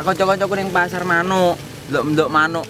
[0.00, 1.60] Dijak kanca-kancaku ning pasar manuk.
[1.92, 2.64] Ndok-ndok manuk.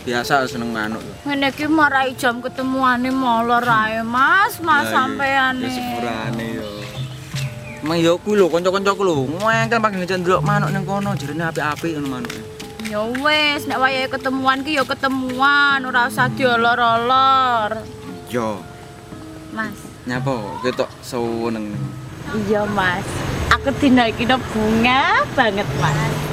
[0.00, 1.12] Biasa seneng manuk lho.
[1.28, 4.56] Ngene iki marai jam ketemuane molor ae, Mas.
[4.64, 5.60] Mas Lah, sampeane.
[5.60, 6.68] Ya sepurane yo.
[7.84, 9.28] Emang yo kuwi lho kanca-kancaku lho.
[9.28, 12.40] Ngengkel pagi ngejak ndelok manuk ning kono jerene apik-apik ngono manuke.
[12.88, 17.84] Ya wis, nek wayahe ketemuan ki ya ketemuan, ora usah diolor-olor.
[18.32, 18.64] Yo,
[19.52, 19.76] Mas.
[20.08, 20.32] nyapa
[20.64, 21.76] ketok seneng.
[22.48, 23.04] Iya, Mas.
[23.52, 26.29] Aku dina iki bunga banget, Mas.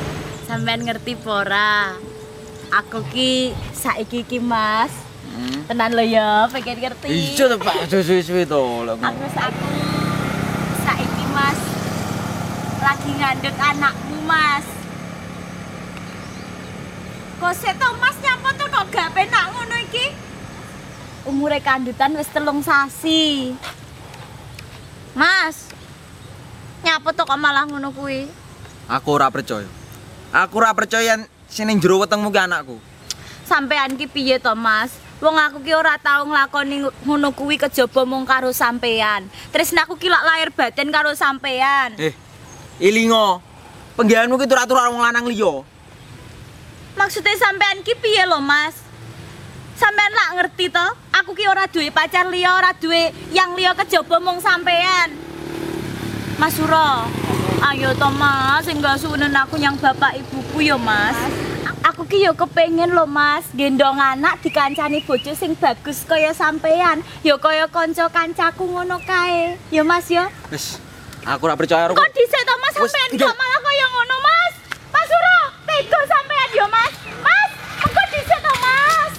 [0.48, 1.92] Sampean ngerti pora?
[2.72, 4.96] Aku ki saiki ki, Mas.
[5.28, 5.68] Hmm.
[5.68, 7.12] Tenan lo ya, pengen ngerti.
[7.12, 8.96] Iya to Pak, suwe-suwe to lho.
[8.96, 9.68] Aku aku
[10.88, 11.60] saiki Mas
[12.82, 14.66] lagi ngandut anakmu Mas.
[17.38, 20.06] Kok sik to Mas nyapa to kok gak penak ngono iki?
[21.28, 23.52] Umure kandutan wis telung sasi.
[25.12, 25.70] Mas.
[26.82, 28.26] Nyapa to kok malah ngono kuwi?
[28.90, 29.77] Aku ora percaya.
[30.32, 31.16] Aku ora percaya
[31.48, 32.76] sing ning jero wetengmu ki anakku.
[33.48, 34.92] Sampean ki piye to Mas?
[35.24, 39.26] Wong aku ki ora tau nglakoni ngono kuwi kejaba mung karo sampean.
[39.50, 41.96] Tresnaku ki lak lahir batin karo sampean.
[41.98, 42.14] Eh,
[42.84, 43.42] ilingo.
[43.98, 45.66] Penggaweanmu ki tur-tur wong lanang liya.
[46.94, 48.78] Maksudnya sampean ki piye lho, Mas?
[49.74, 50.88] Sampean lak ngerti to?
[51.18, 55.18] Aku ki ora duwe pacar liya, ora duwe yang liya kejaba mung sampean.
[56.38, 57.10] Mas Suro,
[57.64, 61.18] ayo to Mas, enggak suwenen aku yang bapak ibuku yo, Mas.
[61.88, 67.02] Aku ki yo kepengen lho, Mas, gendong anak dikancani bojo sing bagus kaya sampean.
[67.24, 69.56] Yo kaya kanca kancaku ngono kae.
[69.72, 70.28] Yo, Mas yo.
[70.52, 70.78] Wis,
[71.24, 74.54] aku ora percaya karo Kok dhisik to Mas sampean kok malah kaya ngono Mas?
[74.92, 76.94] Mas Suro, tega sampean yo Mas.
[77.24, 77.50] Mas,
[77.88, 79.12] kok dhisik to Mas?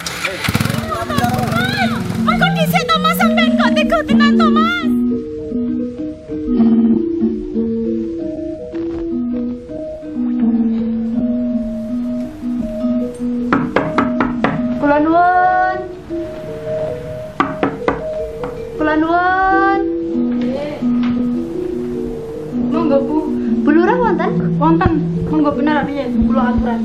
[1.08, 1.90] Mas,
[2.24, 4.87] Mas kok dhisik to Mas sampean kok tega tenan to Mas?
[18.88, 19.80] Kula nuwun.
[22.72, 23.16] Monggo Bu,
[23.60, 24.32] Bulura wonten?
[24.56, 24.92] wonten.
[25.28, 26.80] Monggo bener piye kula aturan.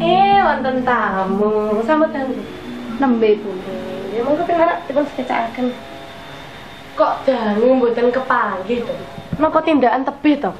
[0.00, 1.52] Eh, wonten tamu.
[1.84, 2.40] Sampeyan
[2.96, 3.52] nembe Bu.
[4.16, 5.76] Ya monggo pinara dipun sekecaken.
[6.96, 8.96] Kok dangu mboten kepanggih to?
[9.34, 10.52] Napa tindakan tebih to?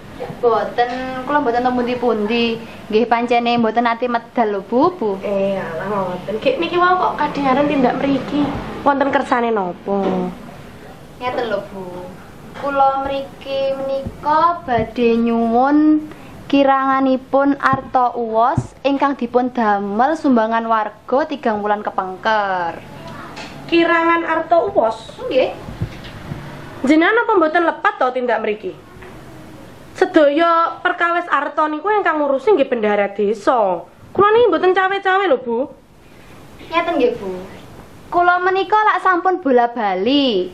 [0.42, 0.90] Boten,
[1.22, 2.58] kula mboten teng pundi-pundi.
[2.90, 5.10] Nggih pancene mboten ati medal lho Bu, Bu.
[5.22, 6.42] Eh, alah ngoten.
[6.42, 8.42] Kek niki wae kok kadingaran tindak mriki.
[8.82, 9.98] Wonten kersane napa?
[11.22, 11.86] Ngeten lho Bu.
[12.58, 16.10] Kula mriki menika badhe nyuwun
[16.50, 22.82] kiranganipun arta uwos ingkang dipun damel sumbangan warga tigang wulan kepengker.
[23.70, 25.14] Kirangan arta uwos.
[25.30, 25.54] Nggih.
[26.84, 28.76] Jenengan apa mboten lepat to tindak mriki?
[29.96, 33.88] Sedaya perkawis arta niku ingkang ngurusi nggih bendahara desa.
[34.12, 35.58] Kula niki mboten cawe-cawe lho, Bu.
[36.68, 37.40] Ngeten nggih, Bu.
[38.12, 40.52] Kula menika lak sampun bola-bali.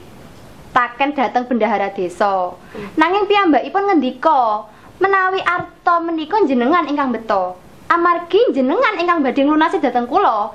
[0.70, 2.54] Taken dateng bendahara desa.
[2.94, 4.70] Nanging piyambakipun ngendika,
[5.02, 7.58] menawi arta menika jenengan ingkang beto.
[7.90, 10.54] Amargi jenengan ingkang badhe nglunasi dhateng kula.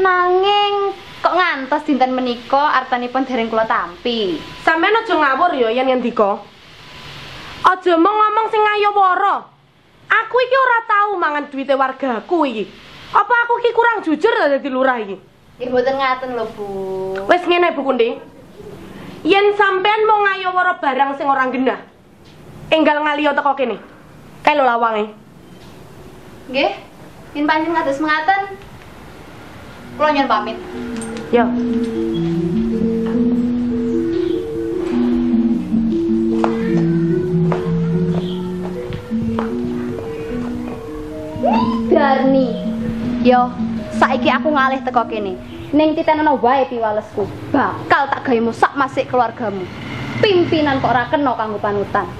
[0.00, 4.40] Nanging kok ngantos dinten menika artanipun dereng kula tampi.
[4.64, 6.40] Sampeyan aja ngawur ya yen ngendika.
[7.60, 9.44] Aja mung ngomong sing ngayowara.
[10.10, 12.64] Aku iki ora tau mangan duwite wargaku iki.
[13.12, 15.16] Apa aku iki kurang jujur ta dadi lurah iki?
[15.60, 16.66] Nggih mboten ngaten lho, Bu.
[17.28, 18.16] Wis ngene Bu Kundi.
[19.22, 21.76] Yen sampean mau ngayowara barang sing ora genah,
[22.72, 23.76] enggal ngaliyo teko kene.
[24.40, 25.12] Kae lho lawange.
[26.48, 26.72] Nggih.
[27.36, 28.58] Yen panjenengan kados mengaten,
[29.94, 30.58] kula nyuwun pamit.
[31.30, 31.46] Yo.
[41.86, 42.50] Garni.
[43.22, 43.46] Yo,
[43.94, 45.38] saiki aku ngalih teko kene.
[45.70, 47.22] Ning titenono wae piwalesku.
[47.54, 49.62] Bakal tak gawemu sak masik keluargamu.
[50.18, 52.10] Pimpinan kok ora kena kanggo panutan.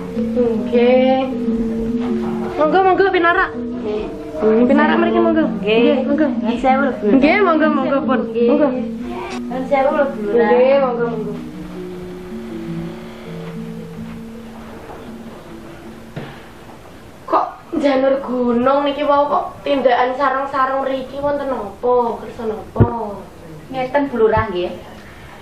[0.00, 1.22] Nggih.
[2.58, 3.46] Monggo, monggo pinara.
[4.40, 5.44] Hmm, pinara mriki monggo.
[5.60, 6.26] Nggih, monggo.
[6.28, 6.92] Nggih, sewu lho.
[7.16, 8.20] Nggih, monggo, monggo pun.
[8.32, 8.68] Monggo.
[8.68, 10.04] Nggih, sewu lho.
[10.12, 11.32] Nggih, monggo, monggo.
[17.28, 17.46] Kok
[17.78, 22.18] janur gunung niki wau kok tindakan sarang-sarang riki wonten napa?
[22.24, 23.20] Kersa napa?
[23.70, 24.72] Ngeten Bu Lurah nggih.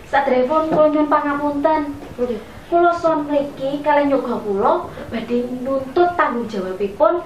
[0.08, 1.82] Sadèrèngipun kula nyuwun pangapunten.
[2.18, 2.57] Nggih.
[2.68, 7.24] Kula son mriki kalian yoga kula badhe nuntut tanggung jawabipun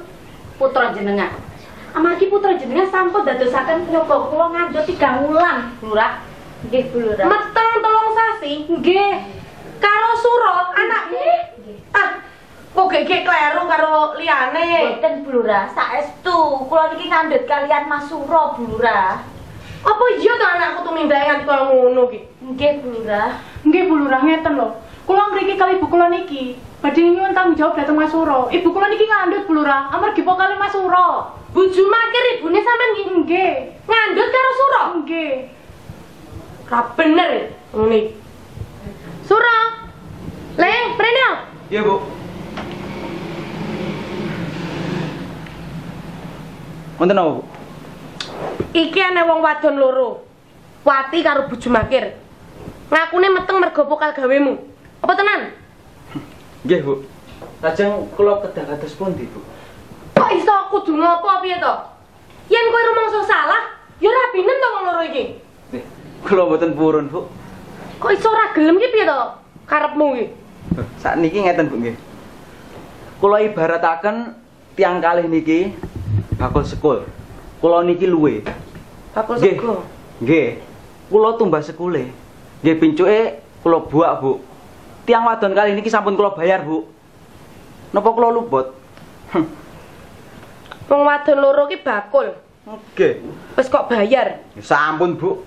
[0.54, 1.34] putra jenengan.
[1.98, 6.22] Amargi putra jenengan sampun dadosaken yoga kula ngandhut tiga wulan, Bu Lurah.
[6.70, 7.26] Nggih, Bu Lurah.
[7.26, 8.52] Meteng telung sasi.
[8.70, 9.14] Nggih.
[9.82, 11.26] Karo Suro anakmu.
[11.90, 12.22] Ah,
[12.70, 14.94] kok gege kleru karo liyane.
[14.94, 19.18] Boten Bu Lurah, saestu kula niki ngandhut kalian Mas Suro, Bu Lurah.
[19.82, 22.30] Apa iya to anakku tumindak nganti kaya ngono ki?
[22.46, 23.42] Nggih, Bu Lurah.
[23.66, 24.70] Nggih Bu Lurah ngeten lho.
[25.06, 26.56] Kula mriki kali ibu kula niki.
[26.82, 28.50] Badhe nyuwun tanggung jawab dhateng Mas Suro.
[28.50, 31.30] Ibu kula niki ngandhut Bu Lurah, amargi po kali Mas Suro.
[31.52, 33.54] Bojo makir ibune sampean Nggih.
[33.86, 34.82] ngandhut karo Suro.
[35.02, 35.32] Nggih.
[36.70, 37.30] Ra bener
[37.74, 38.00] ngene.
[39.26, 39.58] Suro.
[40.58, 41.28] Leng, prene.
[41.72, 41.96] Iya, Bu.
[47.00, 47.42] Wonten apa, Bu?
[48.72, 50.24] Iki ana wong wadon loro.
[50.84, 52.16] Wati karo bojo makir.
[52.90, 54.71] Ngakune meteng mergo pokal gawemu.
[55.02, 55.40] Apa tenan?
[56.62, 56.94] Nggih, Bu.
[57.58, 59.42] Lajeng kula kedah kados pundi, Bu?
[60.14, 61.74] Kok iso kudu ngopo piye to?
[62.46, 63.62] Yen kowe rumangsa salah,
[63.98, 65.24] ya ora binem to wong loro iki.
[65.74, 65.84] Nggih.
[66.22, 67.26] Kula mboten purun, Bu.
[67.98, 69.20] Kok iso ora gelem ki piye to?
[69.66, 70.26] Karepmu iki.
[71.02, 71.98] Saat niki ngeten, Bu, nggih.
[73.18, 74.38] Kula ibarataken
[74.78, 75.74] tiang kalih niki
[76.38, 77.02] bakul sekul.
[77.58, 78.46] Kula niki luwe.
[79.14, 79.82] Bakul sego.
[80.22, 80.62] Nggih.
[81.10, 82.14] Kula tumbas sekule.
[82.62, 84.38] Nggih pincuke kula buak, Bu.
[85.02, 86.86] Tiang wadon kali niki sampun kula bayar, Bu.
[87.90, 88.70] Napa kula luput?
[90.90, 92.30] Wong wadon loro ki bakul.
[92.62, 93.18] Nggih.
[93.58, 94.38] Wis kok bayar.
[94.54, 95.42] Ya Sampun, Bu.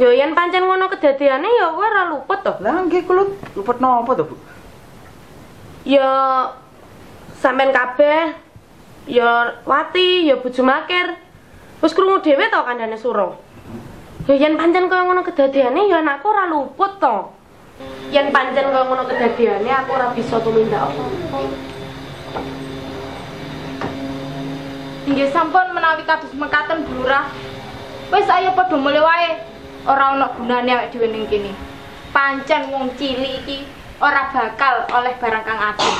[0.00, 2.52] Ya yen pancen ngono kedadiane ya kowe ora luput to.
[2.64, 4.36] Lah nggih kula luput napa to, Bu?
[5.84, 6.08] Ya
[7.36, 8.32] sampean kabeh
[9.04, 11.20] ya Wati, ya bojo makir.
[11.84, 13.36] Wis krungu dhewe to kandhane Suro.
[14.24, 17.39] Ya yen pancen kaya ngono kedadiane ya anakku ora luput to.
[18.10, 21.38] Yen pancen kaya ngono kedadiane aku ora bisa tumindak apa-apa.
[25.06, 27.30] Nggih sampun menawi kados mekaten Bu Lurah.
[28.10, 29.38] Wis ayo padha mulih wae.
[29.86, 31.54] Ora ana gunane awake dhewe ning kene.
[32.10, 33.62] Pancen wong cilik iki
[34.02, 35.98] ora bakal oleh barang kang ageng.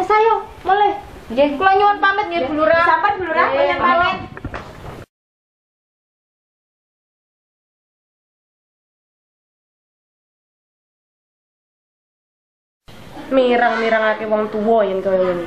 [0.00, 0.96] Wis ayo mulih.
[1.30, 2.88] Nggih, kula nyuwun pamit nggih Bu Lurah.
[2.88, 4.39] Sampun Bu Lurah, kula pamit.
[13.30, 15.46] Mirang-mirangake wong tuwa yen kaya ngene.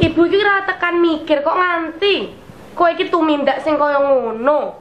[0.00, 2.32] Ibu iki ora tekan mikir kok nganti
[2.72, 4.80] kowe iki tumindak sing kaya ngono.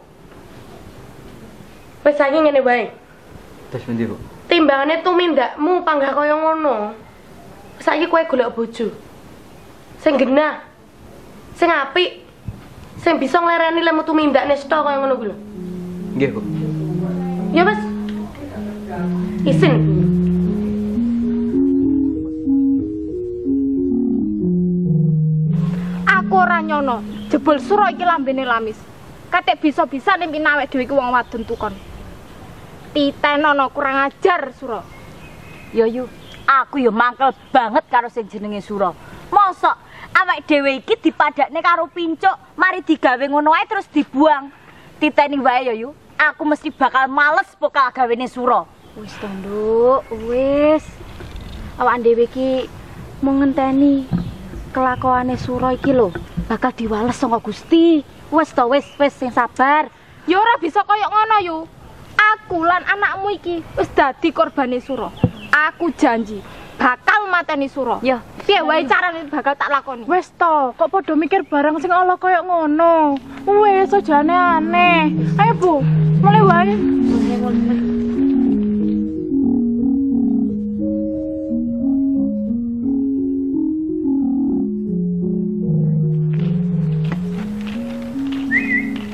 [2.08, 2.96] Wis saiki ngene wae.
[3.72, 4.16] Terus pundi, Bu?
[4.52, 6.92] timbangane tumindakmu panggah kaya ngono.
[7.80, 8.88] Saiki kowe golek bojo.
[10.04, 10.64] Sing genah.
[11.56, 12.24] Sing apik.
[13.00, 15.38] Sing bisa nglereni lemu tumindak nesta kaya ngono kuwi lho.
[16.20, 16.40] Nggih, Bu.
[17.56, 17.82] Ya wis.
[19.48, 19.76] Isin.
[19.80, 20.11] Aku
[26.62, 27.02] nyono.
[27.30, 28.78] Jebul suro iki lambene lamis.
[29.32, 31.74] Katik bisa-bisa ning pinawek dhewe iki wong wadon tukon.
[32.94, 34.84] Titenono kurang ajar suro.
[35.72, 36.04] Yo yu,
[36.44, 38.92] aku yo mangkel banget karo sing jenenge Suro.
[39.32, 39.78] Mosok
[40.12, 44.52] awake dhewe iki dipadakne karo pincuk, mari digawe ngono ae terus dibuang.
[45.00, 45.90] Titeni wae yo yu,
[46.20, 48.68] aku mesti bakal males pokal gawene Suro.
[49.00, 50.84] Wis to, Nduk, wis.
[51.80, 52.68] Awak dhewe iki
[53.24, 54.04] mau ngenteni
[54.76, 56.12] kelakuane Suro iki lho,
[56.52, 58.04] bakal diwales saka Gusti.
[58.28, 59.88] Wes to wis wis sing sabar.
[60.28, 61.58] Ya ora bisa kaya ngono yu.
[62.20, 65.16] Aku lan anakmu iki wis dadi korbane Suro.
[65.72, 66.44] Aku janji
[66.76, 68.04] bakal mateni Suro.
[68.04, 70.04] Yo, Piye wae carane bakal tak lakoni.
[70.12, 73.16] Wes to, kok padha mikir barang sing ala kaya ngono.
[73.48, 75.08] Wes aja aneh.
[75.40, 75.74] Ayo Bu,
[76.20, 77.91] mulai wae.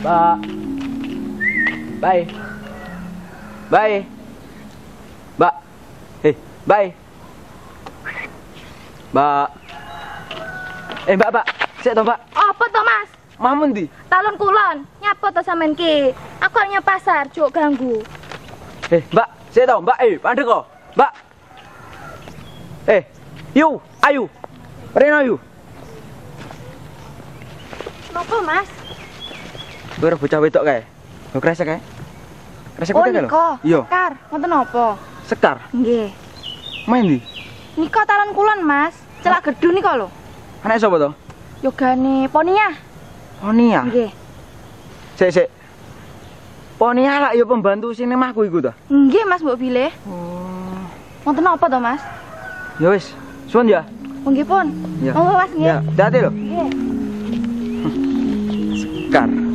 [0.07, 0.39] Mbak.
[1.99, 2.23] Bye.
[3.67, 3.97] Bye.
[5.35, 5.53] Mbak.
[6.23, 6.33] Hei,
[6.63, 6.87] bye.
[9.11, 9.47] Mbak.
[11.11, 11.45] Eh, Mbak, Mbak.
[11.83, 12.19] Sik to, Mbak.
[12.31, 13.09] Apa to, Mas?
[13.35, 13.83] Mamun di.
[14.07, 16.15] Talon kulon, nyapa to sampean ki?
[16.39, 17.99] Aku arep pasar, juk ganggu.
[18.87, 20.63] Eh, Mbak, saya tahu, Mbak, eh, pandek kok.
[20.95, 21.11] Mbak.
[22.87, 23.03] Eh,
[23.59, 24.31] yuk, ayo.
[24.95, 25.39] Reno yuk.
[28.15, 28.76] Nopo, Mas?
[29.97, 30.81] Gue bocah wedok kae.
[31.33, 31.79] Gue kresek kae.
[32.77, 33.29] Kresek Oh, kae lho.
[33.65, 34.85] Iya, Sekar, ngoten napa?
[35.25, 35.57] sekar.
[35.73, 36.13] Nggih.
[36.85, 37.17] Main di.
[37.75, 38.93] Niko talon kulon, Mas.
[39.25, 40.07] Celak gedhu niko lho.
[40.61, 41.09] Anak sapa to?
[41.65, 42.69] Yogane Ponia.
[43.41, 43.81] Oh, Nia.
[43.89, 44.13] Nggih.
[45.17, 45.47] Sik, sik.
[46.77, 48.71] Ponia lah ya pembantu sing nemahku iku to.
[48.93, 49.89] Nggih, Mas mbok pilih.
[50.05, 50.85] Oh.
[51.25, 52.01] Ngoten napa to, Mas?
[52.77, 53.17] Ya wis,
[53.49, 53.81] suwun ya.
[54.21, 54.69] Oh, nggih pun.
[55.01, 55.17] Ya.
[55.17, 55.65] Monggo, Mas, nggih.
[55.73, 56.29] Ya, hati lho.
[56.29, 56.69] Nggih.
[58.77, 59.46] Sekar.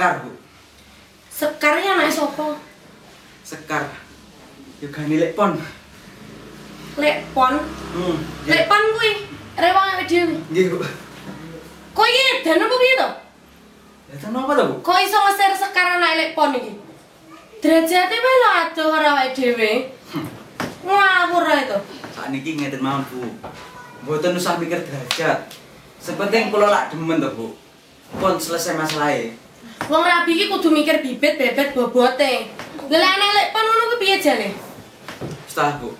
[0.00, 0.32] Sekar Bu.
[1.28, 2.56] Sekarnya anak sopo?
[3.44, 3.84] Sekar.
[4.80, 5.60] Yogane lek pon.
[6.96, 7.60] Lek pon.
[7.92, 8.16] Hmm.
[8.48, 9.28] Lek pon kuwi
[9.60, 10.40] rewang awake dhewe.
[10.48, 10.80] Nggih Bu.
[11.92, 13.08] Kok iki dan apa piye to?
[14.08, 14.74] Lah kenapa to Bu?
[14.80, 16.80] Kok iso ngeser sekarang anak lek pon iki?
[17.60, 19.70] Derajate wae lho adoh ora awake dhewe.
[20.80, 21.76] Ngawur ae to.
[22.16, 23.20] Sakniki ngeten mawon Bu.
[24.08, 25.44] Mboten usah mikir derajat.
[26.00, 27.52] Sepenting kula lak demen to Bu.
[28.16, 29.49] Pun selesai masalahnya.
[29.90, 32.46] Wong rabi iki kudu mikir bibit bebet bobote.
[32.86, 34.54] Lah lek anak lek pon ngono kuwi piye jane?
[35.50, 35.90] Setelah Bu.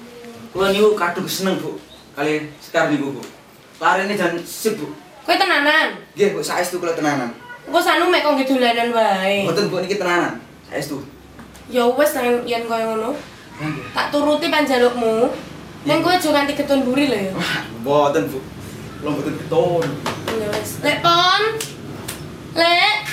[0.54, 1.74] Kula niku kadung seneng Bu.
[2.14, 3.22] Kali Sekar niku Bu.
[3.82, 4.94] Larene jan sip Bu.
[5.26, 5.98] Kowe tenanan.
[6.14, 7.34] Nggih Bu, saestu kula tenanan.
[7.66, 9.42] Engko sanu mek kok ngidolanan wae.
[9.42, 10.38] Mboten Bu niki tenanan.
[10.70, 11.02] Saestu.
[11.66, 13.18] Ya wis nang yen koyo ngono.
[13.58, 13.90] Nggih.
[13.90, 15.34] Tak turuti panjalukmu.
[15.82, 17.32] Neng kowe aja nganti ketun buri lho ya.
[17.82, 18.38] Mboten Bu.
[19.02, 19.86] Kula mboten beton.
[20.38, 20.78] Ya wis.
[20.78, 21.42] Lek pon.
[22.54, 23.09] Lek.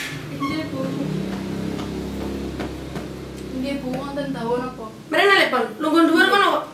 [3.68, 4.86] Nggih, Bu, wonten tawon apa?
[5.12, 5.66] Mrene lek pon.
[5.84, 6.66] Lungguh dhuwur kono kok.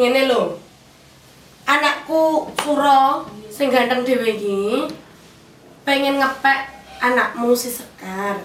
[0.00, 0.56] Ngene lho.
[1.68, 4.88] Anakku Suro sing ganteng dhewe iki
[5.84, 6.72] pengen ngepek
[7.04, 8.40] anakmu si Sekar.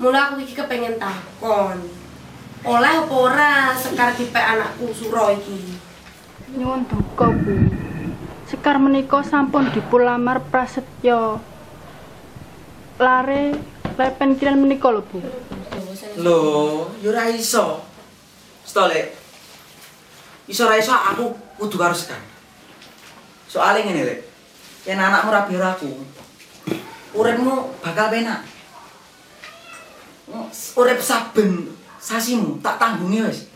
[0.00, 1.84] Mula aku iki kepengen takon.
[2.64, 5.76] Oleh apa ora Sekar dipek anakku Suro iki?
[6.56, 7.52] Nyuwun duka, Bu.
[8.48, 11.44] Sekar menika sampun dipulamar prasetyo.
[12.96, 15.20] Lare lepen kiran menika lho, Bu.
[16.16, 16.38] Lho,
[17.04, 17.84] yo ora iso.
[18.64, 19.12] Stole.
[20.48, 22.24] Iso ora iso aku kudu karo Sekar.
[23.44, 24.20] Soale ngene, Lek.
[24.88, 25.90] Yen anakmu rabi karo aku,
[27.12, 28.40] uripmu bakal penak.
[30.78, 31.68] Urip saben
[32.00, 33.52] sasimu tak tanggungi wis.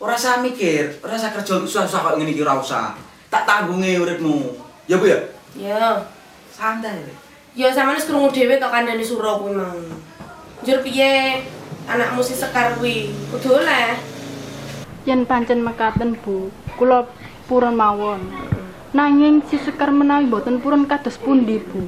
[0.00, 2.96] Ora usah mikir, ora usah kerja susah-susah kok ngene iki ora usah.
[3.28, 4.56] Tak tanggungi uripmu.
[4.88, 5.20] Ya Bu ya?
[5.52, 6.00] Ya.
[6.56, 7.19] Santai, Lek.
[7.60, 9.76] Ya sampeyan wis krungu dhewe to kandhane Suro kuwi mau.
[10.64, 11.44] Njur piye
[11.84, 13.12] anakmu si Sekar kuwi?
[13.28, 14.00] Kudu oleh.
[15.04, 16.48] Yen pancen mekaten, Bu,
[16.80, 17.04] kula
[17.44, 18.32] purun mawon.
[18.96, 21.84] Nanging si Sekar menawi boten purun kados pundi, Bu?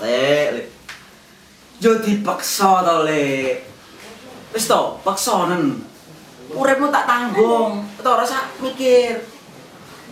[0.00, 0.66] Lek, Lek.
[1.84, 3.60] Yo dipaksa to, Lek.
[4.56, 5.84] Wis to, paksanen.
[6.56, 9.20] Uripmu tak tanggung, ora usah mikir.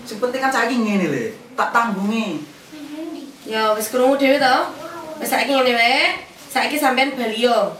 [0.04, 1.56] Sing penting kan saiki ngene, Lek.
[1.56, 2.57] Tak tanggungi.
[3.48, 4.56] Ya wis krungu dhewe to.
[5.20, 6.20] Wis saiki ngene wae.
[6.52, 7.72] Saiki sampean bali yo.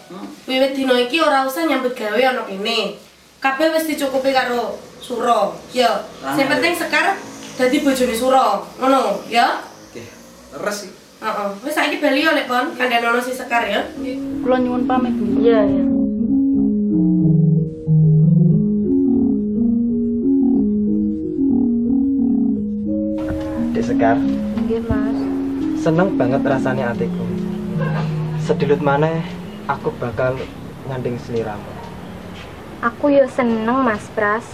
[0.48, 2.96] Wiwit dina iki ora usah nyambut gawe ana kene.
[3.38, 5.54] Kabeh wis dicukupi karo Suro.
[5.76, 6.02] Ya,
[6.34, 6.58] sing Rame.
[6.58, 7.14] penting Sekar
[7.60, 8.64] dadi bojone Suro.
[8.80, 9.60] Ngono, ya.
[9.92, 10.02] Oke,
[10.56, 10.90] leres sih.
[11.20, 11.48] Heeh.
[11.62, 13.84] Wis saiki bali yo lek pon kandhane ana si Sekar ya.
[14.42, 15.44] Kula nyuwun pamit, Bu.
[15.44, 15.84] Iya, iya.
[23.76, 24.16] Dek Sekar,
[24.64, 25.07] Nggih, Mas.
[25.78, 27.22] Seneng banget rasanya hatiku.
[28.42, 29.22] Sedilut mana
[29.70, 30.34] aku bakal
[30.90, 31.70] nganding seliramu.
[32.82, 34.44] Aku yo seneng Mas Pras.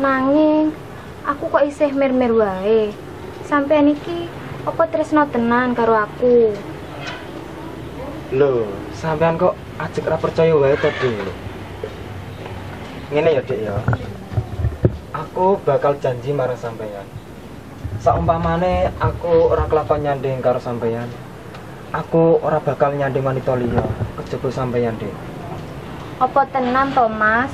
[0.00, 0.72] Nanging
[1.28, 2.96] aku kok isih mir-mir wae.
[3.44, 4.32] Sampeyan iki
[4.64, 6.56] apa tresno tenan karo aku?
[8.32, 8.64] Loh,
[8.96, 11.36] sampean kok ajek ra percaya wae to, Dek.
[13.10, 13.76] Ngene ya, Dek ya.
[15.10, 17.19] Aku bakal janji marang sampean.
[18.00, 21.04] Saumpamane aku ora kelakon nyanding karo sampeyan.
[21.92, 23.84] Aku ora bakal nyanding wanita liya
[24.16, 25.12] kejaba sampeyan, Dik.
[26.16, 27.52] Apa tenan to, Mas?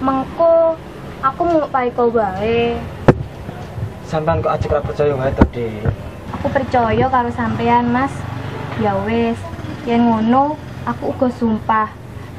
[0.00, 0.80] Mengko
[1.20, 2.80] aku mau paiko wae.
[4.08, 5.84] Sampeyan kok ajek ora percaya wae to, Dik.
[6.40, 8.14] Aku percaya karo sampean, Mas.
[8.80, 9.36] Ya wis,
[9.84, 10.56] yen ngono
[10.88, 11.92] aku uga sumpah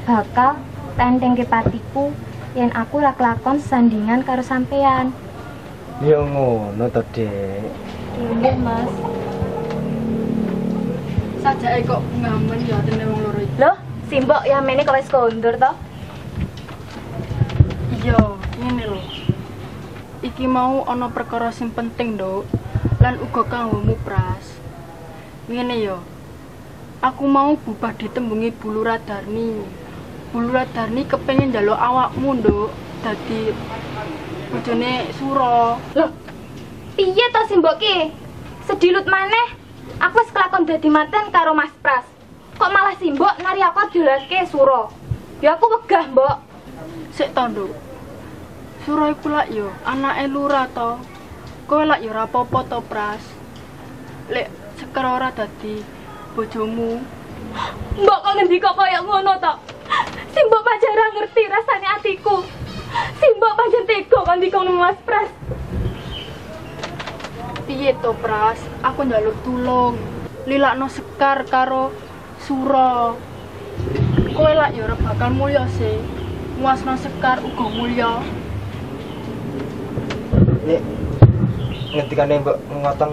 [0.10, 0.58] bakal
[0.98, 2.10] tentengke patiku
[2.58, 5.14] yen aku ora kelakon sandingan karo sampean.
[6.02, 7.70] Ya ngono to, Dik.
[8.42, 8.90] Iya, Mas.
[11.46, 13.62] Sajake kok ngamen ya atene wong loro iki.
[13.62, 13.76] Loh,
[14.10, 15.72] simbok ya mene kok wis kondur to?
[18.02, 18.18] Iya,
[18.58, 19.02] ngene lho.
[20.26, 22.50] Iki mau ana perkara sing penting, Nduk.
[22.98, 24.58] Lan uga kanggomu pras.
[25.46, 26.02] Ngene ya.
[27.04, 29.62] Aku mau bubah ditembungi Bulu Radarni.
[30.32, 32.72] Bulu Radarni kepengin njaluk awakmu, Nduk.
[33.04, 33.52] Dadi
[34.54, 35.82] bojone Suro.
[35.98, 36.10] Loh,
[36.94, 38.14] piye to simbok ki?
[38.70, 39.58] Sedilut maneh.
[39.98, 42.06] Aku wis kelakon dadi manten karo Mas Pras.
[42.62, 44.94] Kok malah simbok nari aku jelaske suro.
[45.42, 46.38] Ya aku wegah, Mbok.
[47.18, 47.74] Sik to, Nduk.
[48.86, 51.02] Suro iku lak yo anake lurah to.
[51.66, 53.24] Kowe lak yo ora apa-apa to, Pras.
[54.30, 55.82] Lek sekar ora dadi
[56.38, 57.02] bojomu,
[57.98, 59.54] Mbok kok ngendika kaya ngono to?
[60.34, 62.38] Simbok pancen ora ngerti rasane atiku.
[63.20, 65.30] Simbok pancen tega kan dikono Mas Pras.
[67.74, 68.60] piye to, Pras?
[68.86, 69.98] Aku njaluk tulung.
[70.46, 71.90] Lilakno sekar karo
[72.44, 73.18] Suro.
[74.36, 75.98] Kowe lak yo ora bakal mulya sih.
[76.62, 78.12] Muasno sekar uga mulya.
[80.68, 80.82] Nek
[81.98, 83.12] ngendikane Mbok ngoten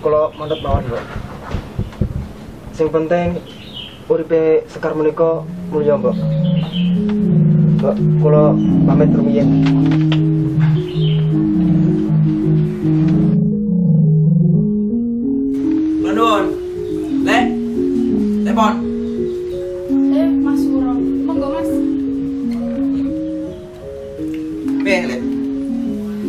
[0.00, 1.04] kula mantep mawon, Mbok.
[2.72, 3.42] Sing penting
[4.08, 6.16] uripe Sekar menika mulya, Mbok.
[7.78, 9.48] Kula pamit rumiyin.
[16.18, 16.44] Nuwun.
[17.22, 17.38] Le.
[18.42, 18.74] Telepon.
[20.18, 20.92] Eh, Mas Suro.
[20.98, 21.70] Monggo, Mas.
[24.82, 25.16] Piye, Le?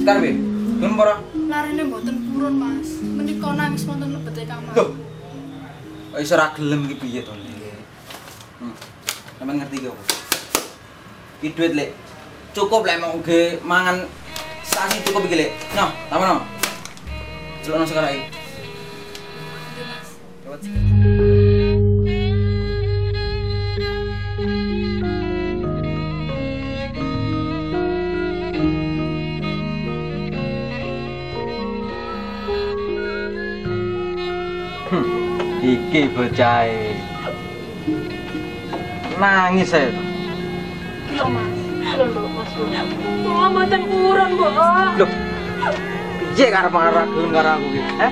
[0.06, 0.34] Sekarang piye?
[0.78, 1.16] Belum ora?
[1.50, 3.02] Larine mboten purun, Mas.
[3.02, 4.78] Menika nangis wonten lebete kamar.
[4.78, 4.94] Loh.
[6.22, 7.74] Iso ora gelem iki piye to, Le?
[8.62, 8.78] Hmm.
[9.42, 10.09] Sampeyan ngerti ki apa?
[11.40, 11.88] Ki duit, Le.
[12.52, 14.04] Cukup lek mau ge mangan
[14.68, 15.48] sasi cukup iki, Le.
[15.72, 16.44] Noh, tamono.
[17.64, 18.28] Celokno sekarang iki.
[20.44, 20.62] Cepet.
[35.64, 37.00] Iki bocahe.
[39.16, 40.09] Nangis ae.
[41.20, 41.52] Lho, Mas.
[42.00, 44.52] Lho, Mas mboten purun, Mbok.
[45.04, 45.10] Loh.
[46.40, 47.82] Piye karep gelem karo aku iki?
[48.00, 48.12] Heh?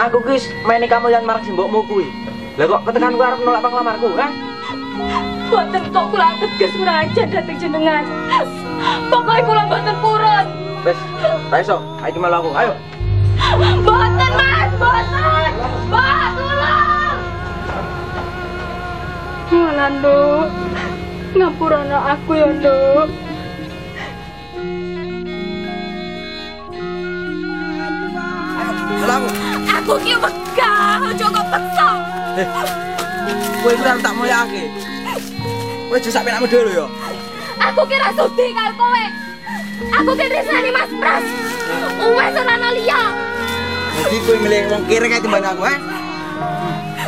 [0.00, 2.08] Aku ki maini kamu yang marang simbokmu kuwi.
[2.56, 4.32] Lah kok ketekan kowe arep nolak panglamarku, kan?
[5.52, 8.04] Mboten kok kula tegas merajan dhateng jenengan.
[9.12, 10.46] Pokoke kula mboten purun.
[10.88, 10.98] Wis,
[11.52, 11.76] ra iso.
[12.00, 12.50] Ayo melu aku.
[12.56, 12.72] Ayo.
[13.84, 15.52] Mboten, Mas, mboten.
[15.92, 17.18] Mbak, tolong.
[19.52, 20.48] Malah, Nduk.
[21.36, 23.08] Ngapurana aku ya, Nduk.
[29.06, 29.28] Aku.
[29.64, 31.88] Aku ki wegah, aja kok peksa.
[33.64, 34.64] Kowe iku tak moyake.
[35.88, 36.86] Kowe aja sampe nakmu dhewe lho ya.
[37.70, 39.04] Aku kira sudi karo kowe.
[40.00, 41.24] Aku ki tresnani Mas Pras.
[42.00, 43.02] Uwes ora ana liya.
[43.96, 45.78] Jadi kowe milih wong kere kae timbang aku, eh?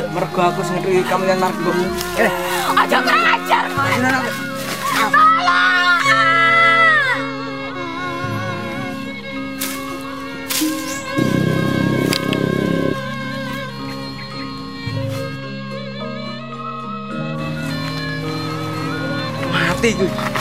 [0.07, 1.87] Mergo aku sing ngetui kamu yang mbokmu.
[2.23, 2.31] Eh,
[2.79, 3.65] Aja kurang ajar.
[19.51, 20.38] Mati kuwi.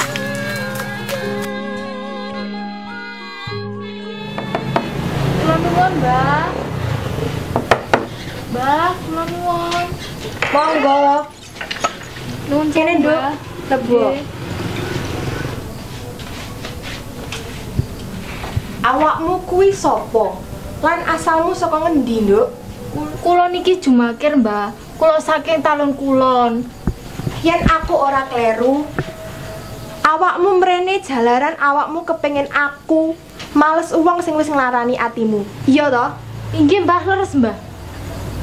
[8.68, 9.88] Kula nuwun.
[10.52, 11.00] Monggo.
[12.52, 13.16] Nuwun Kene, Nduk.
[13.72, 14.20] Nggih.
[18.84, 20.36] Awakmu kuwi sapa?
[20.84, 22.52] Lan asalmu saka ngendi, Nduk?
[23.24, 25.00] Kula niki jumakir, Mbak.
[25.00, 26.68] Kula saking talun kulon.
[27.48, 28.84] Yen aku ora kleru,
[30.04, 33.16] awakmu mrene jalaran awakmu kepengin aku
[33.54, 35.46] males uang sing wis nglarani atimu.
[35.70, 36.12] Iya toh?
[36.58, 37.67] Inggih, Mbah, leres, Mbah.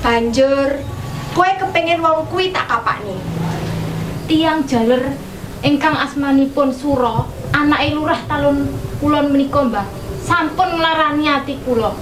[0.05, 0.85] Banjur
[1.33, 3.17] kowe kepengin wong kuwi tak kapakne.
[4.29, 5.17] Tiang jaler
[5.65, 7.25] ingkang asmanipun Suro,
[7.57, 8.69] anake lurah talun
[9.01, 9.89] kulon menika, Mbah.
[10.25, 11.93] sampun nglarani ati kula.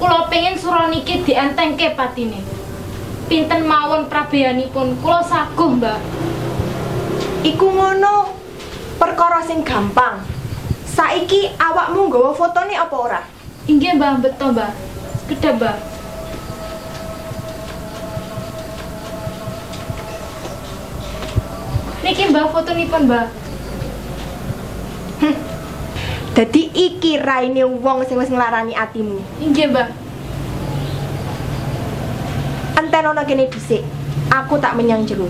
[0.00, 2.40] Kula pengen sura niki dientengke patine.
[3.28, 6.00] Pinten mawon prabeyanipun kula saguh, Mbak.
[7.44, 8.32] Iku ngono
[8.96, 10.24] perkara sing gampang.
[10.88, 13.20] Saiki awakmu nggawa fotone apa ora?
[13.68, 14.72] Inggih, Mbak, beto, Mbak.
[15.28, 15.76] Kedap, Mbak.
[22.08, 23.26] Niki Mbak fotonipun, Mbak.
[26.32, 29.20] Dadi iki raine wong sing wis nglarani atimu.
[29.44, 29.92] Inggih, Mbak.
[32.80, 33.84] Enten ana kene dhisik.
[34.32, 35.28] Aku tak menyang jero.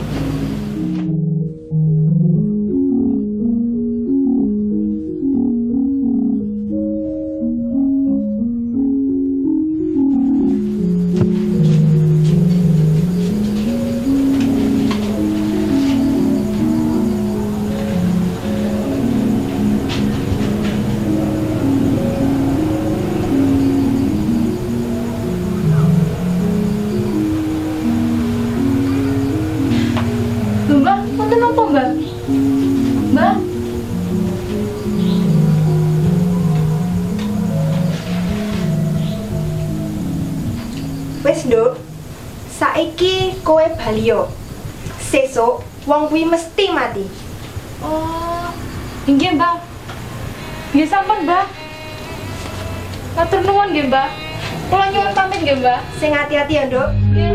[41.48, 41.80] Nduk.
[42.60, 44.28] Saiki kowe baliyo.
[45.00, 47.08] Sesuk wong kuwi mesti mati.
[47.80, 48.52] Oh,
[49.08, 49.56] inggih Mbak.
[50.76, 51.48] Nggih sampun Mbak.
[53.16, 54.08] Matur nuwun nggih Mbak.
[54.68, 55.80] Kula nyuwun pamit nggih Mbak.
[55.96, 56.88] Sing hati-hati ya, Nduk.
[57.16, 57.32] Nggih.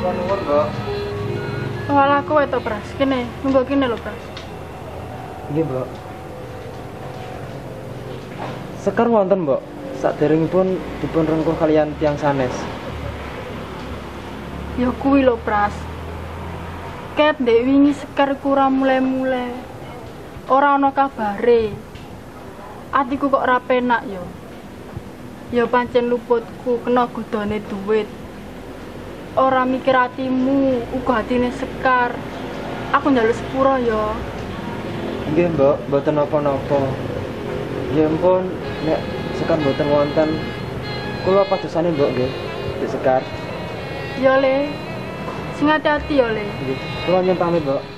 [0.00, 0.85] Nuwun, Mbak.
[1.96, 2.84] Walah kowe to, Pras.
[3.00, 4.20] Kene, nunggu kene lho, Pras.
[5.48, 5.88] Nggih, Mbak.
[8.84, 9.64] Sekar wonten, Mbak.
[10.04, 12.52] Saderengipun dipun rengkuh kalian tiang sanes.
[14.76, 15.72] Ya kuwi lho, Pras.
[17.16, 19.56] Ket ndek wingi sekar kurang mulai-mulai.
[20.52, 21.72] Ora ana kabare.
[22.92, 24.20] Atiku kok ora penak ya.
[25.48, 28.04] Ya pancen luputku kena godone duit.
[29.36, 32.16] Ora mikir atimu, uga atine sekar.
[32.96, 34.16] Aku njaluk sepuro ya.
[35.28, 36.80] Nggih, Mbak, mboten napa-napa.
[37.92, 38.48] Ya ampun,
[38.88, 38.96] nek
[39.36, 40.40] sekar mboten wonten
[41.28, 42.32] kula padosane Mbak nggih.
[42.80, 43.20] Dek Sekar.
[44.24, 44.72] Ya le.
[45.60, 46.48] Sing hati-hati ya le.
[46.64, 46.78] Nggih.
[47.04, 47.95] Kula nyuwun pamit, Mbak.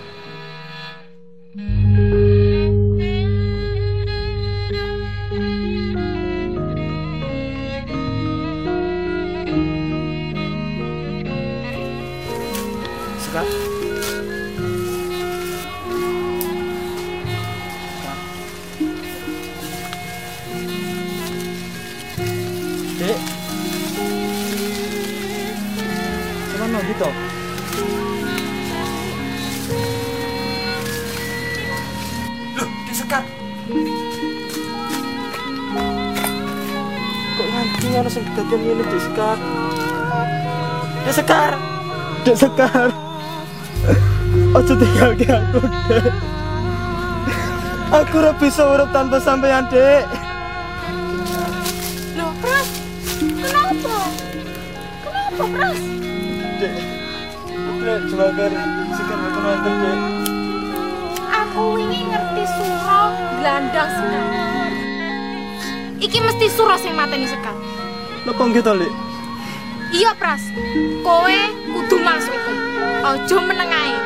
[42.28, 42.92] Dek Sekar.
[44.52, 46.12] Ojo tinggal ke aku, Dek.
[47.88, 50.04] Aku ora bisa urip tanpa sampean, Dek.
[52.20, 52.68] Loh, Pras.
[53.16, 53.96] Kenapa?
[55.08, 55.80] Kenapa, Pras?
[56.60, 56.74] Dek.
[57.80, 58.52] Dek, jemagar
[58.92, 59.98] Sekar mboten wonten, Dek.
[61.32, 63.00] Aku wingi ngerti sura
[63.40, 64.24] gelandang sekar.
[65.96, 67.56] Iki mesti sura sing mateni sekar.
[68.28, 69.07] Napa nggih to, Lek?
[69.88, 70.44] Iya, Pras.
[71.00, 71.38] Kowe
[71.72, 72.52] kudu masuk iku.
[73.00, 73.96] Aja meneng ae.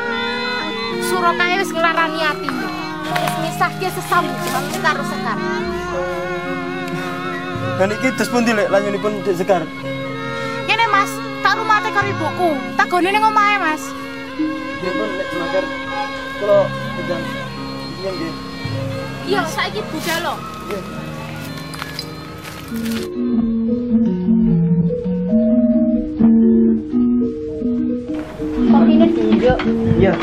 [1.10, 2.66] Sura kae wis nglarani atimu.
[3.10, 5.38] Wis misahke sesambungan karo sekar.
[7.82, 9.66] Dan iki terus pundi, Lek, lanyunipun Dek Sekar?
[10.70, 11.10] Ngene, Mas.
[11.42, 12.50] Tak rumate karo ibuku.
[12.78, 13.82] Tak gone ning omahe, Mas.
[14.78, 15.64] Nggih pun Lek jemagar
[16.38, 16.58] kula
[16.94, 17.22] sedang
[18.02, 18.32] Iya nggih.
[19.26, 20.34] Iya, saiki budal lo.
[22.72, 23.51] Kopine
[29.42, 30.14] Iya,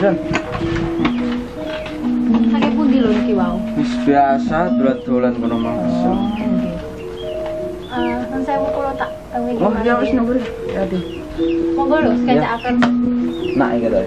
[2.72, 3.60] pundi lho iki wau.
[3.76, 6.12] Wis biasa dolan-dolan kono mangsa.
[8.00, 8.16] Eh,
[8.48, 10.40] saya mau kula tak Oh, ya wis nomor.
[10.72, 11.04] Ya, Aduh.
[11.76, 12.76] Monggo lho, sketsaken.
[13.60, 14.02] Nak iki to.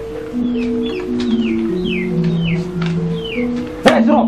[3.85, 4.21] Hei, Sro.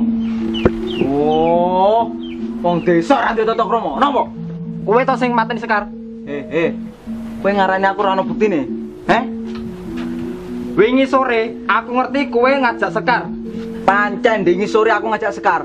[1.09, 2.13] Oh,
[2.61, 3.97] wong desa ra ndek tata krama.
[3.97, 4.29] Napa?
[4.85, 5.89] Kowe to sing mateni Sekar?
[6.29, 6.69] Eh, eh.
[7.41, 8.74] Kowe ngarani aku ora ono buktine.
[10.75, 13.31] Wingi sore aku ngerti kowe ngajak Sekar.
[13.87, 15.63] Pancen wingi sore aku ngajak Sekar.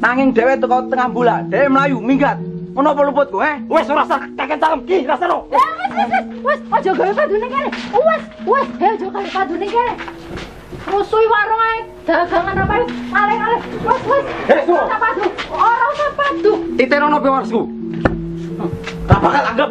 [0.00, 2.40] Nanging dhewe teko tengah bola, dhewe mlayu minggat.
[2.72, 3.60] Ono apa luputku, eh?
[3.68, 5.44] Wes ora usah kakek cangkem ki, rasano.
[6.40, 7.68] Wes, aja gawe padune kene.
[7.92, 9.92] Wes, wes, he aja gawe padune kene.
[10.88, 13.60] Musuhi warung ae, dagangan apa ae, aleh-aleh.
[13.84, 14.24] Wes, wes.
[14.48, 14.62] Eh.
[14.64, 16.52] Ora padu, ora usah padu.
[16.80, 17.60] Iterono bewarsku.
[19.12, 19.70] Ra bakal anggap.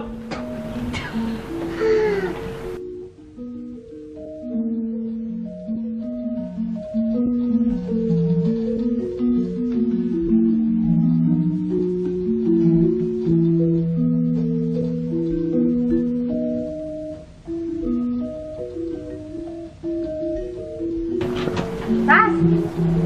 [21.87, 22.35] Ras,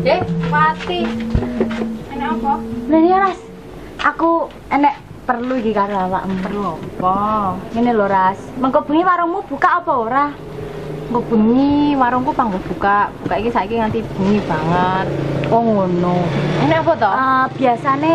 [0.01, 1.05] Dek, mati.
[2.09, 2.53] Enak apa?
[2.89, 3.37] Lah ya Ras.
[4.01, 4.97] Aku enek
[5.29, 6.41] perlu iki karo awakmu.
[6.41, 7.17] Perlu apa?
[7.77, 10.25] Ngene lho Ras, mengko bengi warungmu buka apa ora?
[11.13, 13.13] Engko bengi warungku panggo buka.
[13.21, 15.13] Buka iki saiki nganti bengi banget.
[15.53, 16.17] Oh ngono.
[16.65, 17.09] Enak apa to?
[17.13, 18.13] Eh biasane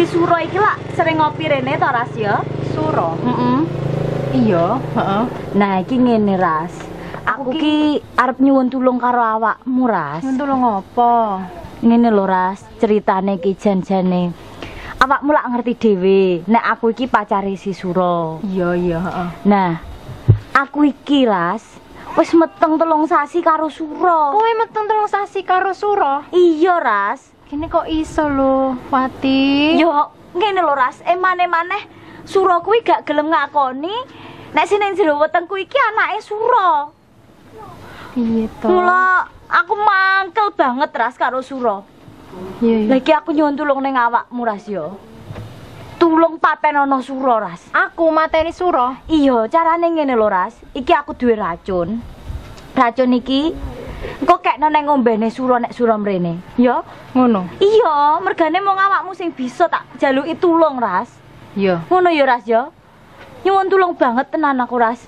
[0.00, 2.40] si Suro iki lak sering ngopi rene to Ras ya?
[2.72, 3.20] Suro.
[3.20, 3.58] Heeh.
[4.32, 5.22] Iya, heeh.
[5.60, 6.95] Nah, iki ngene Ras.
[7.46, 10.26] Aku ki arep nyuwun tulung karo awakmu Ras.
[10.34, 11.46] Tulung apa?
[11.78, 14.34] Ngene lho Ras, ceritane ki jan-jane.
[14.98, 18.42] Awakmu lak ngerti dhewe, nek aku iki pacare si Suro.
[18.42, 19.28] Iya, iya, heeh.
[19.46, 19.78] Nah,
[20.58, 21.62] aku iki Ras
[22.18, 24.34] wis meteng telung sasi karo Suro.
[24.34, 26.26] Kowe meteng telung sasi karo Suro.
[26.34, 27.30] Iya Ras.
[27.46, 29.78] Kene kok iso lho, Wati?
[29.78, 29.94] Yo,
[30.34, 31.86] ngene lho Ras, emane-maneh
[32.26, 33.94] Suro kuwi gak gelem ngakoni
[34.50, 36.95] nek ning jero wetengku iki anake Suro.
[38.16, 38.72] To?
[38.72, 41.84] Mula aku mangkel banget Ras karo Suro.
[42.64, 42.88] Iya, iya.
[42.96, 44.96] Lagi aku nyuwun tulung ning awakmu Ras yo.
[46.00, 47.68] Tulung papenono Suro Ras.
[47.76, 48.96] Aku mateni Suro.
[49.04, 50.56] Iya, carane ngene lho Ras.
[50.72, 52.00] Iki aku duwe racun.
[52.72, 53.52] Racun iki
[54.24, 56.40] engko kekno ning ngombene Suro nek Suro mrene.
[56.56, 56.80] Ya.
[57.12, 57.52] Ngono.
[57.60, 61.12] Iya, mergane mung awakmu sing bisa tak jaluki tulung Ras.
[61.52, 61.84] Iya.
[61.92, 62.72] Ngono ya Ras ya.
[63.44, 65.04] Nyuwun tulung banget tenan aku Ras.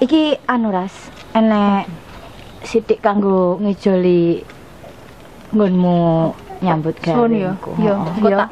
[0.00, 1.86] Iki anu Ras, enek
[2.66, 4.42] sithik kanggo ngejoli
[5.54, 5.98] nggonmu
[6.62, 7.16] nyambut gawe.
[7.16, 7.52] Sun ya.
[7.56, 8.36] engko ya.
[8.46, 8.50] tak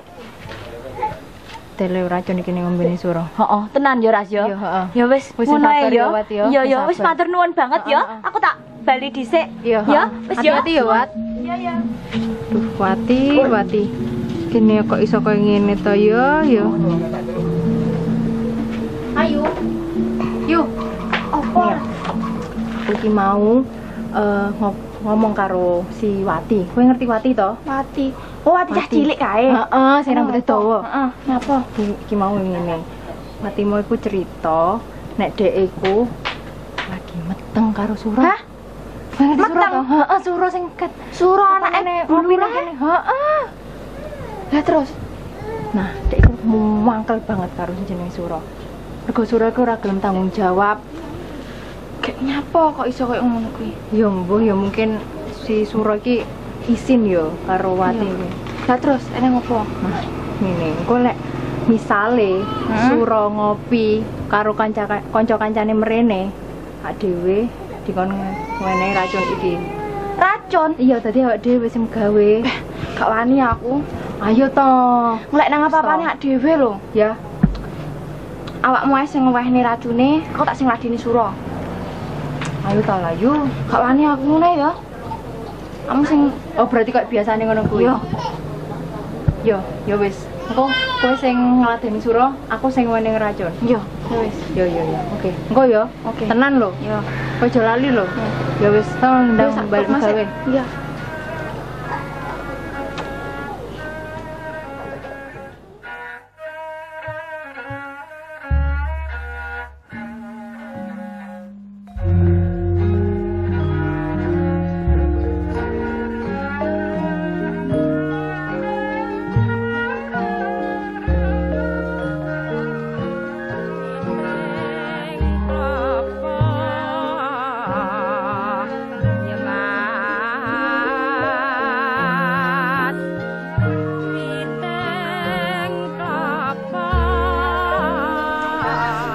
[1.78, 3.22] tele racun iki ning ngombene Suro.
[3.38, 4.50] Heeh, tenan ya Ras ya.
[4.50, 4.84] Heeh.
[4.98, 6.66] Ya wis, ngono ya, ya.
[6.66, 6.78] Ya.
[6.90, 8.02] Wis ya, matur nuwun banget ya.
[8.02, 8.26] heeh.
[8.26, 9.46] Aku tak bali dhisik.
[9.62, 10.02] Ya, wis ya.
[10.34, 11.10] Hati-hati ya, Wat.
[11.38, 11.74] Iya ya.
[12.50, 13.84] Duh, Wati, Wati.
[14.50, 16.66] Kene kok iso koyo ngene to ya, ya.
[19.14, 19.46] Ayo.
[20.50, 20.66] Yuk.
[21.30, 21.97] Apa?
[22.88, 23.60] Iki mau
[24.56, 26.64] ngo- ngomong karo si Wati.
[26.72, 27.50] Kowe ngerti Wati to?
[27.62, 28.06] Mati.
[28.42, 29.46] Oh, ati cah cilik kae.
[29.52, 30.48] Heeh, sing rambutnya Apa?
[30.48, 30.78] dawa.
[30.80, 31.08] Heeh.
[31.28, 31.56] Napa?
[31.76, 32.80] Iki, mau ngene.
[33.44, 34.80] Wati mau iku cerita
[35.20, 36.06] nek dhek iku
[36.88, 38.22] lagi meteng karo Suro.
[38.24, 38.40] Hah?
[39.20, 39.72] Meteng?
[39.84, 40.90] Heeh, Suro sing ket.
[41.12, 41.96] Suro Anake kene.
[42.08, 43.40] Heeh.
[44.48, 44.88] Lah terus.
[45.76, 46.32] Nah, dhek iku
[46.80, 48.40] mangkel banget karo sing jenenge Suro.
[49.04, 50.80] Mergo Suro iku ora gelem tanggung jawab.
[51.98, 53.70] Kayak nyapa kok iso koyo ngono kuwi?
[53.90, 55.02] Ya mbuh ya mungkin
[55.44, 56.22] si Suro iki
[56.70, 58.06] isin yo karo Wati.
[58.06, 58.28] Iya.
[58.70, 59.64] Lah terus enek ngopo?
[59.82, 59.98] Nah,
[60.38, 61.16] ngene, engko lek
[61.66, 62.78] misale Hmm?
[62.92, 66.28] Suro ngopi karo kanca kanca kancane mrene,
[66.84, 67.48] ak dhewe
[67.88, 68.12] dikon
[68.60, 69.54] ngenehi racun iki.
[70.18, 70.70] Racun.
[70.76, 72.30] Iya, tadi awak dhewe wis gawe.
[72.98, 73.80] Gak wani aku.
[74.18, 74.70] Ayo to.
[75.30, 76.72] Ngelek nang apa-apane hak dhewe lho.
[76.90, 77.14] Ya,
[78.58, 81.30] Awakmu ae sing ngewehni racune, aku tak sing ladeni Suro.
[82.68, 83.48] Ayo to lah yuk.
[83.66, 84.70] Gak wani aku ngene ya.
[85.88, 86.20] Kamu sing
[86.58, 87.86] Oh, berarti kok biasane ngono kuwi.
[87.86, 87.96] Iya.
[89.46, 90.26] Yo, yo wis.
[90.50, 90.66] Engko
[91.00, 93.52] kowe sing ngladeni Suro, aku sing ngenehi racun.
[93.64, 93.78] yo.
[94.10, 94.36] Ya wis.
[94.52, 94.98] Yo yo yo.
[95.16, 95.30] Oke.
[95.48, 95.82] Engko yo.
[96.04, 96.24] Oke.
[96.26, 96.74] Tenan lho.
[96.84, 96.98] Yo.
[97.38, 98.04] Kowe aja lali lho.
[98.58, 100.24] Ya wis, tolong ndang balik gawe.
[100.50, 100.64] Iya.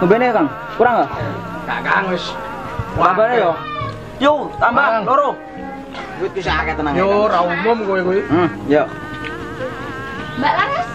[0.03, 1.09] Ngembene Kang, kurang enggak?
[1.63, 2.35] Gak kang wis.
[2.99, 3.51] Tambahnya yo.
[4.19, 5.31] Yo, tambah loro.
[6.19, 6.91] Duit bisa akeh tenang.
[6.91, 8.19] Yo ora umum kowe kuwi.
[8.27, 8.83] Hmm, yo.
[10.43, 10.87] Mbak Laras.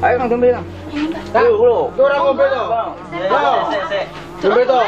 [0.00, 0.66] Ayo Kang tembe Kang.
[1.36, 1.78] Ayo, lho.
[1.92, 2.62] Kowe ora ngombe to?
[3.20, 3.40] Yo.
[4.40, 4.80] Ngombe to?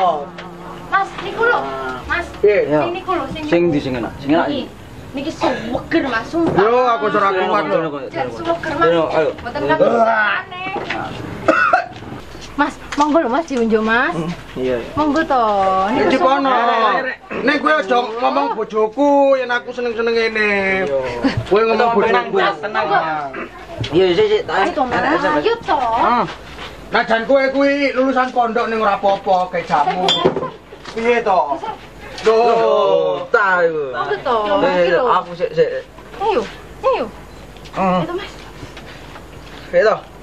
[0.88, 1.58] Mas, niku lho.
[2.08, 2.58] Mas, Piye?
[2.64, 2.80] Yo.
[2.96, 4.48] niku lho sing Sing di sing enak, sing enak.
[4.48, 4.64] Iki.
[5.12, 6.64] Niki suweger Mas, sumpah.
[6.64, 8.08] Yo aku ora kuat lho.
[8.32, 8.88] Suweger Mas.
[8.88, 9.30] Ayo.
[9.36, 10.87] Mboten kagem aneh.
[12.58, 14.18] Mas, monggo lho Mas diunjuk Mas.
[14.58, 14.82] Iya.
[14.98, 15.42] Monggo to.
[15.94, 16.50] Niki Iki kono.
[17.46, 20.50] Nek kowe aja ngomong bojoku yen aku seneng-seneng ngene.
[21.46, 22.36] Kowe ngomong bojoku.
[23.94, 24.38] Iya, iya, iya.
[24.42, 25.78] Ayo to ayo to.
[26.90, 30.10] Nah jan kowe kuwi lulusan pondok ning ora apa-apa kayak jamu.
[30.98, 31.38] Piye to?
[32.26, 33.94] Loh, tak iku.
[33.94, 34.36] Monggo to.
[35.14, 35.86] Aku sik sik.
[36.18, 36.42] Ayo,
[36.82, 37.06] ayo.
[37.78, 38.02] Hmm.
[38.02, 38.34] Ayo Mas.
[39.70, 40.17] Piye to?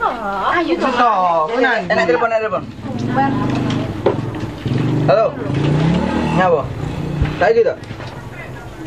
[0.00, 0.86] Ah, Ayo to.
[0.88, 1.12] to.
[1.48, 2.62] Kowe nang Enak telepon, enak telepon.
[5.04, 5.26] Halo.
[6.32, 6.62] Nyapa?
[7.36, 7.72] Kayak gitu.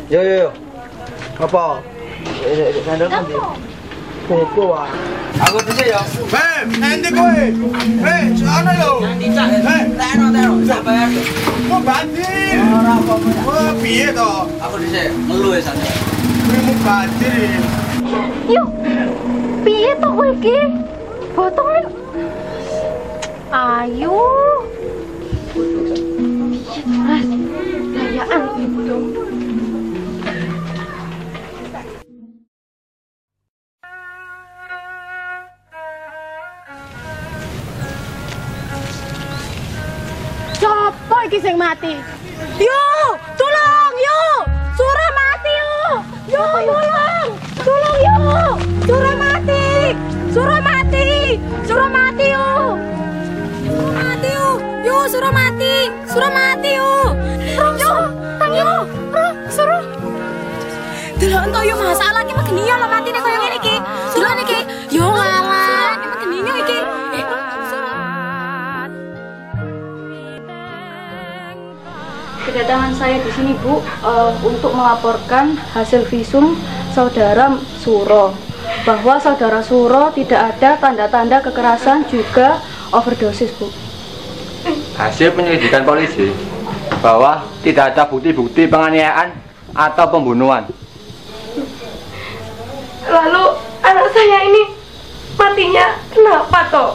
[0.08, 0.50] Yo yo yo.
[1.36, 1.64] Apa?
[2.82, 3.22] Sandal kan.
[4.26, 4.90] Popo wae.
[5.38, 6.00] Aku dhisik ya.
[6.32, 6.64] Hei,
[6.96, 7.38] endi kowe?
[8.02, 8.90] Hei, sono yo.
[9.04, 9.46] Nanti cak.
[9.62, 11.08] Hei, Teno teno, sak bayar.
[11.66, 12.56] kok bandir?
[12.58, 13.30] Ora apa-apa.
[13.44, 14.30] Wah, piye to?
[14.58, 15.92] Aku dhisik ngelu ya sandal.
[16.42, 17.60] Kowe mau bandir.
[18.48, 18.68] Yuk.
[19.62, 20.58] Piye to kowe iki?
[21.36, 21.84] Botong nih.
[23.52, 24.16] Ayo.
[25.52, 25.96] Piye to,
[26.88, 27.28] Mas?
[27.92, 29.06] Dayaan ibu dong.
[40.56, 42.00] Sopo iki sing mati?
[42.56, 42.84] Yo,
[43.36, 44.20] tolong yo.
[44.72, 45.76] Surah mati yo.
[46.32, 46.44] Yo,
[55.26, 55.76] Yo, surah mati.
[56.06, 56.92] Surah mati yo.
[57.58, 57.90] Yo,
[58.54, 58.70] yo.
[59.50, 59.82] Surah.
[61.18, 63.74] Delok ento yo masalah iki megeni yo lo matine koyo ngene iki.
[64.14, 64.58] Delok niki.
[64.94, 66.78] Yo ngalah, megeni yo iki.
[67.18, 67.24] Eh.
[72.46, 76.54] Kedatangan saya di sini Bu eh, untuk melaporkan hasil visum
[76.94, 77.50] saudara
[77.82, 78.30] Suro
[78.86, 82.62] bahwa saudara Suro tidak ada tanda-tanda kekerasan juga
[82.94, 83.85] overdosis Bu.
[84.96, 86.32] Hasil penyelidikan polisi
[87.04, 89.28] bahwa tidak ada bukti-bukti penganiayaan
[89.76, 90.64] atau pembunuhan.
[93.04, 93.44] Lalu
[93.84, 94.62] anak saya ini
[95.36, 96.90] matinya kenapa toh?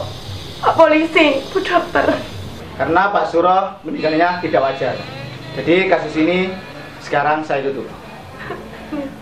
[0.62, 2.06] Pak polisi, Bu dokter.
[2.74, 4.94] Karena Pak Suro meninggalnya tidak wajar.
[5.54, 6.50] Jadi kasus ini
[7.06, 7.86] sekarang saya tutup.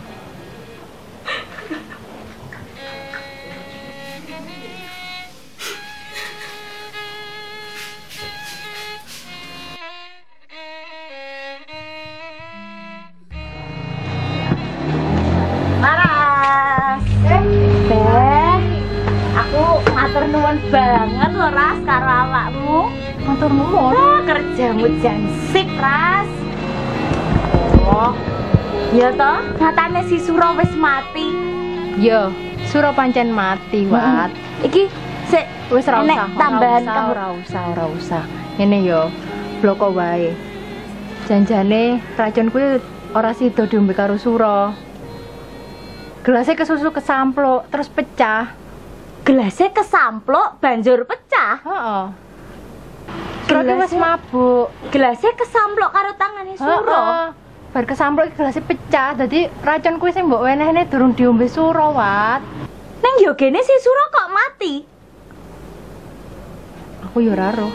[29.00, 31.24] Ya toh, nyatane si Suro wis mati.
[31.96, 32.28] Yo,
[32.68, 34.28] Suro pancen mati, Wat.
[34.60, 34.92] Iki
[35.24, 37.08] sik Wis Nek usah, tambahan kamu.
[37.08, 38.22] ora usah, ora usah.
[38.58, 39.08] Ngene yo,
[39.62, 40.34] bloko wae.
[41.24, 42.76] Janjane racun kuwi
[43.14, 44.74] ora sida diombe karo Suro.
[46.20, 48.52] Gelasnya kesusu kesampluk, terus pecah.
[49.20, 51.62] gelasnya kesamplok banjur pecah.
[51.62, 52.04] Heeh.
[53.46, 54.66] Suro wis Gelasnya- mabuk.
[54.90, 57.00] Gelasnya kesamplok karo tangane Suro.
[57.00, 57.28] Heeh.
[57.70, 62.42] Bar kesampluk iki gelasnya pecah, dadi racun kuwi sing mbok wenehne durung diombe Suro, Wat.
[62.98, 64.74] Neng yo gene si Suro kok mati.
[67.06, 67.70] Aku yo ora roh.